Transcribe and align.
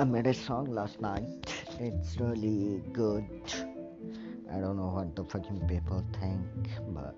I 0.00 0.04
made 0.04 0.26
a 0.26 0.32
song 0.32 0.64
last 0.72 0.98
night. 1.02 1.52
It's 1.78 2.18
really 2.18 2.80
good. 2.90 3.28
I 4.50 4.58
don't 4.58 4.78
know 4.78 4.88
what 4.96 5.14
the 5.14 5.24
fucking 5.24 5.68
people 5.68 6.02
think, 6.18 6.70
but 6.94 7.14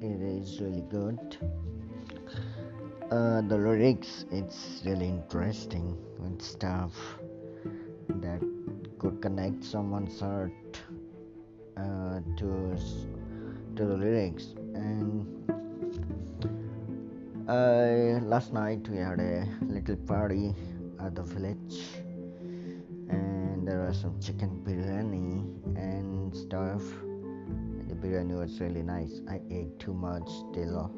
it 0.00 0.20
is 0.20 0.60
really 0.60 0.82
good. 0.90 1.36
Uh, 3.12 3.42
the 3.42 3.56
lyrics, 3.56 4.24
it's 4.32 4.82
really 4.84 5.06
interesting 5.06 5.96
and 6.24 6.42
stuff 6.42 6.90
that 8.08 8.40
could 8.98 9.22
connect 9.22 9.62
someone's 9.62 10.18
heart 10.18 10.82
uh, 11.76 12.18
to 12.38 12.76
to 13.76 13.86
the 13.86 13.96
lyrics. 13.96 14.46
And 14.74 15.28
uh, 17.48 18.18
last 18.26 18.52
night 18.52 18.88
we 18.88 18.96
had 18.96 19.20
a 19.20 19.46
little 19.62 19.94
party 19.94 20.56
at 21.02 21.14
the 21.14 21.22
village, 21.22 21.80
and 23.10 23.66
there 23.66 23.80
was 23.86 24.00
some 24.00 24.20
chicken 24.20 24.62
biryani 24.64 25.44
and 25.76 26.34
stuff. 26.34 26.82
The 27.88 27.94
biryani 27.94 28.38
was 28.38 28.60
really 28.60 28.82
nice. 28.82 29.20
I 29.28 29.40
ate 29.50 29.78
too 29.78 29.94
much 29.94 30.30
till. 30.52 30.90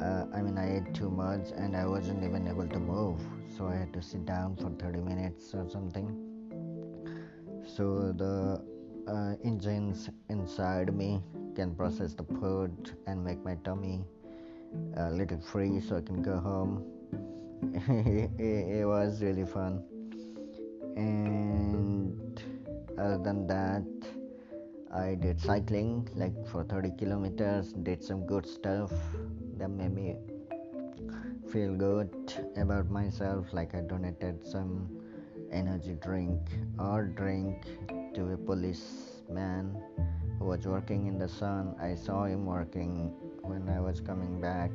Uh, 0.00 0.24
I 0.34 0.42
mean, 0.42 0.58
I 0.58 0.76
ate 0.76 0.94
too 0.94 1.10
much 1.10 1.50
and 1.56 1.76
I 1.76 1.86
wasn't 1.86 2.24
even 2.24 2.48
able 2.48 2.66
to 2.68 2.78
move, 2.78 3.20
so 3.56 3.66
I 3.66 3.76
had 3.76 3.92
to 3.92 4.02
sit 4.02 4.26
down 4.26 4.56
for 4.56 4.70
30 4.70 5.00
minutes 5.00 5.54
or 5.54 5.68
something. 5.68 6.08
So 7.66 8.12
the 8.12 8.62
uh, 9.06 9.34
engines 9.44 10.10
inside 10.28 10.94
me 10.94 11.22
can 11.54 11.74
process 11.74 12.14
the 12.14 12.24
food 12.24 12.96
and 13.06 13.24
make 13.24 13.44
my 13.44 13.54
tummy 13.64 14.04
a 14.96 15.10
little 15.10 15.40
free 15.40 15.80
so 15.80 15.96
I 15.96 16.00
can 16.00 16.22
go 16.22 16.38
home. 16.38 16.84
it, 17.88 18.30
it 18.38 18.86
was 18.86 19.22
really 19.22 19.46
fun. 19.46 19.82
And 20.96 22.42
other 22.98 23.18
than 23.18 23.46
that, 23.46 23.84
I 24.94 25.16
did 25.16 25.40
cycling 25.40 26.08
like 26.14 26.46
for 26.46 26.64
30 26.64 26.92
kilometers, 26.98 27.72
did 27.72 28.02
some 28.02 28.26
good 28.26 28.46
stuff 28.46 28.92
that 29.58 29.68
made 29.68 29.92
me 29.92 30.16
feel 31.52 31.74
good 31.74 32.10
about 32.56 32.90
myself. 32.90 33.52
Like 33.52 33.74
I 33.74 33.80
donated 33.80 34.46
some 34.46 34.88
energy 35.50 35.96
drink 36.00 36.40
or 36.78 37.04
drink 37.04 37.64
to 38.14 38.32
a 38.32 38.36
policeman 38.36 39.76
who 40.38 40.46
was 40.46 40.66
working 40.66 41.06
in 41.06 41.18
the 41.18 41.28
sun. 41.28 41.74
I 41.80 41.94
saw 41.94 42.24
him 42.24 42.46
working 42.46 43.12
when 43.42 43.68
I 43.68 43.80
was 43.80 44.00
coming 44.00 44.40
back. 44.40 44.70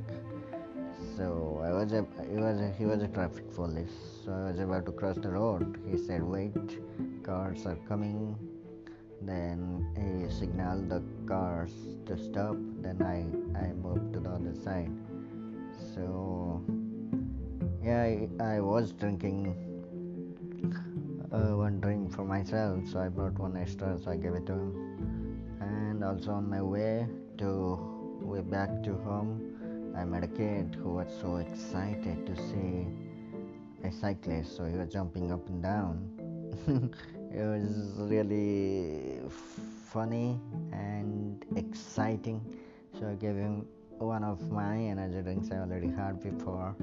So 1.19 1.61
I 1.61 1.73
was 1.73 1.91
a, 1.91 2.05
he 2.31 2.37
was 2.37 2.61
a, 2.61 2.71
he 2.77 2.85
was 2.85 3.03
a 3.03 3.07
traffic 3.09 3.53
police. 3.53 3.91
So 4.23 4.31
I 4.31 4.51
was 4.51 4.59
about 4.59 4.85
to 4.85 4.93
cross 4.93 5.17
the 5.17 5.27
road. 5.27 5.77
He 5.85 5.97
said, 5.97 6.23
"Wait, 6.23 6.79
cars 7.23 7.65
are 7.65 7.75
coming." 7.89 8.37
Then 9.21 9.59
he 9.99 10.31
signaled 10.33 10.87
the 10.87 11.01
cars 11.27 11.73
to 12.05 12.17
stop. 12.17 12.55
Then 12.85 13.03
I 13.03 13.17
I 13.63 13.73
moved 13.73 14.13
to 14.13 14.21
the 14.21 14.29
other 14.29 14.55
side. 14.63 14.95
So 15.93 16.63
yeah, 17.83 18.01
I, 18.03 18.29
I 18.39 18.61
was 18.61 18.93
drinking 18.93 19.43
uh, 21.33 21.51
one 21.65 21.81
drink 21.81 22.15
for 22.15 22.23
myself, 22.23 22.87
so 22.87 22.99
I 22.99 23.09
brought 23.09 23.37
one 23.37 23.57
extra, 23.57 23.97
so 24.01 24.11
I 24.11 24.15
gave 24.15 24.35
it 24.35 24.45
to 24.45 24.53
him. 24.53 24.71
And 25.59 26.01
also 26.01 26.31
on 26.31 26.49
my 26.49 26.61
way 26.61 27.07
to 27.39 27.77
way 28.21 28.39
back 28.39 28.83
to 28.83 28.93
home, 29.09 29.49
I 29.95 30.05
met 30.05 30.23
a 30.23 30.27
kid 30.27 30.77
who 30.81 30.93
was 30.95 31.07
so 31.21 31.37
excited 31.37 32.25
to 32.25 32.35
see 32.35 32.87
a 33.83 33.91
cyclist, 33.91 34.55
so 34.55 34.65
he 34.65 34.77
was 34.77 34.89
jumping 34.91 35.31
up 35.31 35.47
and 35.49 35.61
down. 35.63 36.09
it 37.33 37.43
was 37.43 37.93
really 37.97 39.19
funny 39.91 40.39
and 40.71 41.45
exciting. 41.55 42.41
So 42.99 43.07
I 43.07 43.15
gave 43.15 43.35
him 43.35 43.65
one 43.97 44.23
of 44.23 44.49
my 44.51 44.77
energy 44.77 45.21
drinks 45.21 45.51
I 45.51 45.57
already 45.57 45.89
had 45.89 46.21
before, 46.21 46.75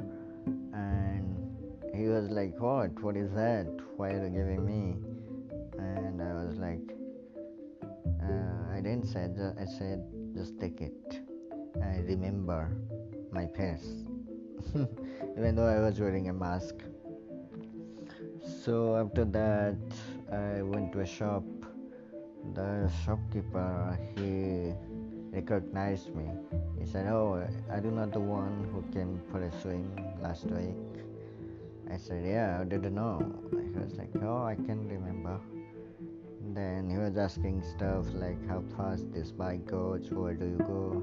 and 0.73 1.37
he 1.95 2.09
was 2.09 2.31
like, 2.31 2.59
"What? 2.61 3.01
What 3.03 3.17
is 3.17 3.33
that? 3.33 3.67
Why 3.97 4.11
are 4.11 4.25
you 4.25 4.31
giving 4.31 4.65
me?" 4.65 4.97
And 5.79 6.23
I 6.23 6.33
was 6.35 6.57
like, 6.57 6.95
uh, 8.23 8.75
"I 8.75 8.81
didn't 8.81 9.07
say. 9.07 9.29
Just, 9.35 9.59
I 9.59 9.65
said, 9.79 10.05
just 10.35 10.59
take 10.61 10.81
it. 10.81 11.26
I 11.83 12.01
remember 12.07 12.71
my 13.31 13.47
face, 13.47 14.05
even 15.39 15.55
though 15.55 15.67
I 15.67 15.81
was 15.81 16.01
wearing 16.01 16.29
a 16.29 16.33
mask." 16.33 16.75
So 18.65 18.97
after 18.97 19.25
that, 19.25 19.77
I 20.33 20.63
went 20.63 20.93
to 20.93 21.01
a 21.01 21.07
shop. 21.07 21.45
The 22.55 22.89
shopkeeper 23.05 23.99
he 24.17 24.73
recognized 25.33 26.15
me. 26.15 26.31
He 26.79 26.87
said, 26.87 27.07
"Oh, 27.09 27.43
are 27.71 27.81
you 27.83 27.91
not 27.91 28.13
the 28.13 28.21
one 28.21 28.69
who 28.73 28.83
came 28.93 29.21
for 29.31 29.43
a 29.43 29.51
swim 29.61 29.91
last 30.23 30.47
week?" 30.47 30.97
I 31.91 31.97
said, 31.97 32.25
Yeah, 32.27 32.59
I 32.61 32.65
didn't 32.65 32.95
know. 32.95 33.33
He 33.51 33.79
was 33.79 33.95
like, 33.97 34.11
Oh, 34.23 34.43
I 34.45 34.55
can 34.55 34.89
remember. 34.89 35.39
Then 36.55 36.89
he 36.91 36.97
was 36.97 37.17
asking 37.17 37.63
stuff 37.63 38.07
like 38.15 38.39
how 38.49 38.63
fast 38.77 39.13
this 39.13 39.31
bike 39.31 39.67
goes, 39.67 40.11
where 40.11 40.35
do 40.35 40.47
you 40.47 40.59
go, 40.59 41.03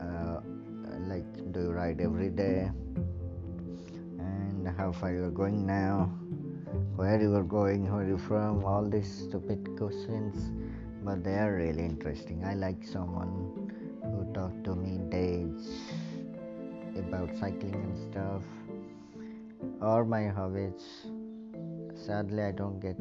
uh, 0.00 0.40
like 1.06 1.52
do 1.52 1.60
you 1.60 1.70
ride 1.70 2.00
every 2.00 2.30
day, 2.30 2.70
and 4.18 4.68
how 4.76 4.92
far 4.92 5.12
you 5.12 5.24
are 5.24 5.30
going 5.30 5.66
now, 5.66 6.06
where 6.96 7.20
you 7.20 7.34
are 7.34 7.42
going, 7.42 7.92
where 7.92 8.06
you 8.06 8.16
from, 8.16 8.64
all 8.64 8.88
these 8.88 9.10
stupid 9.28 9.76
questions, 9.76 10.52
but 11.04 11.22
they 11.22 11.34
are 11.34 11.54
really 11.54 11.84
interesting. 11.84 12.44
I 12.44 12.54
like 12.54 12.84
someone 12.86 13.70
who 14.02 14.32
talked 14.32 14.64
to 14.64 14.74
me 14.74 14.98
days 15.10 15.68
about 16.96 17.28
cycling 17.38 17.74
and 17.74 17.96
stuff. 18.10 18.42
Or 19.80 20.04
my 20.04 20.28
hobbies. 20.28 21.06
Sadly, 21.94 22.42
I 22.42 22.52
don't 22.52 22.80
get 22.80 22.96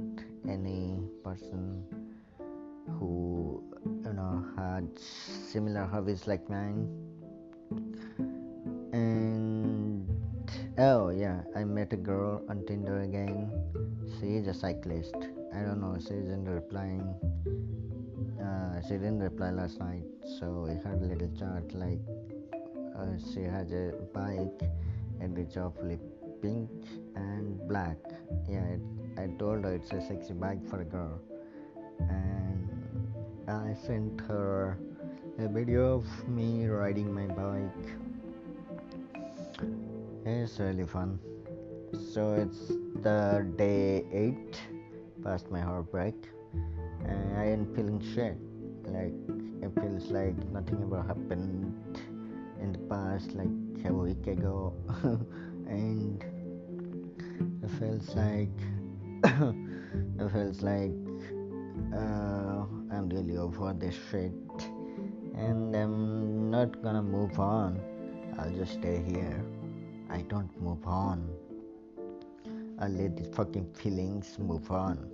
any 0.47 0.99
person 1.23 1.83
who 2.99 3.63
you 4.03 4.13
know 4.13 4.43
had 4.57 4.87
similar 4.97 5.85
hobbies 5.85 6.27
like 6.27 6.49
mine. 6.49 6.89
And 8.93 10.07
oh 10.77 11.09
yeah, 11.09 11.41
I 11.55 11.63
met 11.63 11.93
a 11.93 11.97
girl 11.97 12.41
on 12.49 12.65
Tinder 12.65 13.01
again. 13.01 13.51
She 14.19 14.35
is 14.35 14.47
a 14.47 14.53
cyclist. 14.53 15.15
I 15.53 15.61
don't 15.61 15.81
know. 15.81 15.97
She 15.99 16.13
isn't 16.13 16.45
replying. 16.45 17.07
Uh, 18.41 18.81
she 18.81 18.95
didn't 18.95 19.19
reply 19.19 19.51
last 19.51 19.79
night, 19.79 20.03
so 20.39 20.67
we 20.67 20.73
had 20.83 21.01
a 21.01 21.05
little 21.05 21.31
chat. 21.37 21.63
Like 21.73 22.01
uh, 22.97 23.17
she 23.33 23.41
has 23.41 23.71
a 23.71 23.93
bike, 24.13 24.61
and 25.19 25.37
it's 25.37 25.57
awfully 25.57 25.99
pink 26.41 26.69
and 27.15 27.59
black. 27.67 27.97
Yeah, 28.49 28.65
it, 28.65 28.81
I 29.17 29.27
told 29.37 29.63
her 29.65 29.73
it's 29.73 29.91
a 29.91 30.01
sexy 30.01 30.33
bike 30.33 30.67
for 30.69 30.81
a 30.81 30.85
girl, 30.85 31.19
and 31.99 32.69
I 33.47 33.73
sent 33.85 34.21
her 34.21 34.77
a 35.37 35.47
video 35.47 35.95
of 35.95 36.27
me 36.27 36.65
riding 36.67 37.13
my 37.13 37.27
bike. 37.27 37.87
It's 40.25 40.59
really 40.59 40.85
fun. 40.85 41.19
So 42.13 42.33
it's 42.35 42.69
the 43.01 43.45
day 43.57 44.05
eight 44.13 44.59
past 45.23 45.51
my 45.51 45.59
heartbreak, 45.59 46.15
and 47.05 47.37
I 47.37 47.45
am 47.45 47.65
feeling 47.75 47.99
shit. 48.13 48.37
Like 48.85 49.13
it 49.61 49.71
feels 49.81 50.09
like 50.11 50.37
nothing 50.51 50.81
ever 50.83 51.03
happened 51.03 51.75
in 52.61 52.71
the 52.71 52.79
past, 52.89 53.33
like 53.33 53.49
a 53.85 53.93
week 53.93 54.27
ago, 54.27 54.73
and 55.67 56.23
it 57.63 57.69
feels 57.79 58.15
like 58.15 58.49
it 59.23 60.29
feels 60.31 60.61
like 60.61 60.91
uh, 61.93 62.65
I'm 62.91 63.09
really 63.09 63.37
over 63.37 63.73
this 63.73 63.95
shit, 64.09 64.33
and 65.35 65.75
I'm 65.75 66.49
not 66.49 66.81
gonna 66.81 67.03
move 67.03 67.39
on. 67.39 67.79
I'll 68.39 68.51
just 68.51 68.73
stay 68.73 69.03
here. 69.05 69.43
I 70.09 70.21
don't 70.23 70.49
move 70.61 70.85
on. 70.85 71.29
I 72.79 72.87
let 72.87 73.15
these 73.15 73.29
fucking 73.35 73.73
feelings 73.73 74.37
move 74.39 74.71
on, 74.71 75.09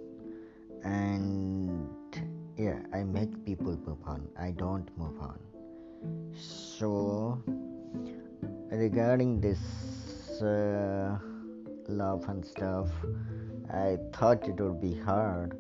and 0.83 1.89
yeah, 2.57 2.80
I 2.94 3.04
make 3.04 3.45
people 3.45 3.77
move 3.86 4.00
on. 4.06 4.27
I 4.39 4.51
don't 4.51 4.89
move 4.98 5.19
on. 5.19 5.39
So 6.33 7.42
regarding 8.71 9.42
this 9.42 9.59
uh, 10.42 11.18
love 11.88 12.25
and 12.28 12.45
stuff, 12.45 12.89
I 13.72 13.98
thought 14.13 14.48
it 14.48 14.60
would 14.60 14.81
be 14.81 14.95
hard 14.95 15.57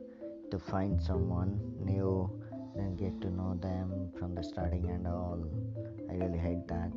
to 0.51 0.59
find 0.59 1.01
someone 1.01 1.59
new 1.79 2.29
and 2.75 2.97
get 2.97 3.19
to 3.21 3.29
know 3.29 3.57
them 3.61 4.11
from 4.17 4.35
the 4.35 4.43
starting 4.43 4.89
and 4.89 5.07
all. 5.07 5.43
I 6.09 6.13
really 6.13 6.37
hate 6.37 6.67
that. 6.67 6.91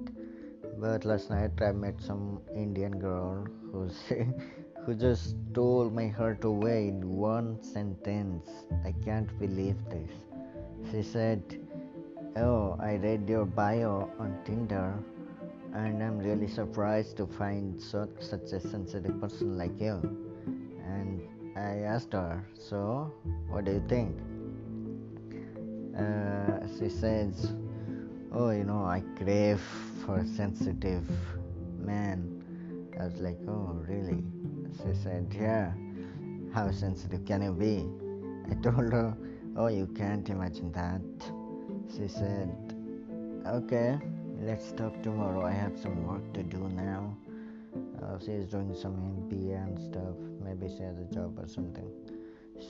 But 0.79 1.05
last 1.05 1.31
night 1.31 1.61
I 1.61 1.73
met 1.73 2.01
some 2.01 2.41
Indian 2.55 2.99
girl 2.99 3.47
who's 3.73 3.99
who 4.87 4.95
just 4.95 5.37
stole 5.51 5.91
my 5.91 6.09
heart 6.09 6.45
away 6.45 6.89
in 6.89 7.17
one 7.17 7.63
sentence. 7.63 8.49
I 8.85 8.93
can't 9.05 9.39
believe 9.39 9.77
this. 9.91 10.11
She 10.91 11.03
said, 11.03 11.43
Oh, 12.37 12.79
I 12.81 12.95
read 12.95 13.29
your 13.29 13.45
bio 13.45 14.11
on 14.19 14.39
Tinder 14.45 14.95
and 15.85 16.03
I'm 16.03 16.19
really 16.19 16.49
surprised 16.49 17.17
to 17.19 17.27
find 17.27 17.81
such, 17.81 18.11
such 18.21 18.53
a 18.53 18.61
sensitive 18.61 19.21
person 19.21 19.57
like 19.57 19.79
you. 19.81 20.01
And 20.85 21.23
I 21.57 21.87
asked 21.87 22.13
her, 22.13 22.45
So, 22.55 23.13
what 23.49 23.65
do 23.65 23.73
you 23.73 23.85
think? 23.89 24.17
Uh, 25.97 26.67
she 26.79 26.89
says, 26.89 27.53
Oh, 28.33 28.51
you 28.51 28.65
know, 28.65 28.85
I 28.85 29.03
crave 29.17 29.61
for 30.05 30.19
a 30.19 30.27
sensitive 30.27 31.09
man. 31.79 32.43
I 32.99 33.05
was 33.05 33.21
like, 33.21 33.39
Oh, 33.49 33.77
really? 33.89 34.25
She 34.77 34.95
said, 35.03 35.35
Yeah. 35.39 35.73
How 36.53 36.71
sensitive 36.71 37.25
can 37.25 37.43
you 37.43 37.53
be? 37.53 37.87
I 38.51 38.55
told 38.61 38.93
her, 38.93 39.17
Oh, 39.57 39.69
you 39.69 39.87
can't 39.87 40.29
imagine 40.29 40.73
that. 40.73 41.01
She 41.97 42.09
said, 42.09 42.51
Okay, 43.47 43.99
let's 44.41 44.73
talk 44.73 45.03
tomorrow. 45.03 45.45
I 45.45 45.53
have 45.53 45.79
some 45.79 46.07
work 46.07 46.33
to 46.35 46.43
do 46.43 46.69
now. 46.69 47.17
Uh, 48.03 48.19
she's 48.19 48.47
doing 48.47 48.75
some 48.75 48.95
MBA 48.95 49.63
and 49.63 49.79
stuff. 49.79 50.17
Maybe 50.43 50.69
she 50.69 50.83
has 50.83 50.99
a 50.99 51.15
job 51.15 51.39
or 51.39 51.47
something. 51.47 51.91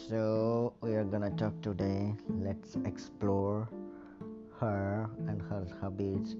So, 0.08 0.74
we 0.80 0.94
are 0.94 1.04
gonna 1.04 1.30
talk 1.30 1.60
today. 1.62 2.14
Let's 2.28 2.76
explore 2.84 3.68
her 4.58 5.08
and 5.28 5.40
her 5.42 5.66
hobbies 5.80 6.36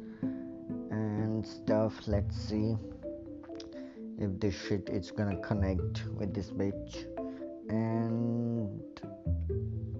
and 0.91 1.47
stuff. 1.47 2.07
Let's 2.07 2.37
see 2.37 2.77
if 4.19 4.39
this 4.41 4.55
shit 4.55 4.89
is 4.89 5.11
gonna 5.11 5.37
connect 5.37 6.07
with 6.17 6.35
this 6.35 6.51
bitch. 6.51 7.07
And, 7.69 8.83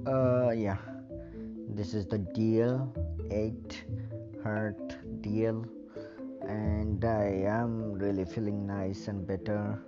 uh, 0.07 0.51
yeah 0.51 0.79
this 1.75 1.95
is 1.95 2.07
the 2.07 2.19
deal 2.19 2.93
8 3.31 3.85
heart 4.43 4.97
deal 5.23 5.65
and 6.49 7.05
i 7.05 7.25
am 7.59 7.93
really 7.93 8.25
feeling 8.25 8.67
nice 8.67 9.09
and 9.09 9.27
better. 9.27 9.79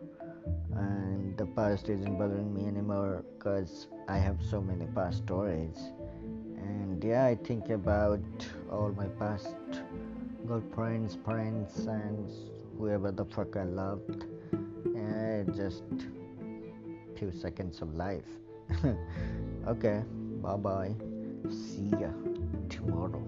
And 0.75 1.37
the 1.39 1.47
past 1.47 1.89
isn't 1.89 2.19
bothering 2.19 2.53
me 2.55 2.67
anymore 2.67 3.25
because 3.39 3.87
i 4.09 4.17
have 4.19 4.39
so 4.51 4.61
many 4.61 4.87
past 4.95 5.19
stories. 5.19 5.79
And 6.57 7.03
yeah 7.05 7.25
i 7.25 7.35
think 7.35 7.71
about 7.71 8.21
all 8.71 8.93
my 8.97 9.07
past 9.23 9.57
girlfriends 10.47 11.17
friends 11.25 11.87
and 11.87 12.31
whoever 12.79 13.13
the 13.13 13.25
fuck 13.25 13.57
i 13.57 13.65
loved. 13.65 14.25
And 14.85 15.55
just 15.55 15.85
few 17.19 17.33
seconds 17.33 17.81
of 17.83 17.95
life. 17.95 18.31
Okay 19.69 20.03
bye 20.43 20.57
bye 20.57 20.95
See 21.51 21.91
ya 22.01 22.11
tomorrow. 22.69 23.23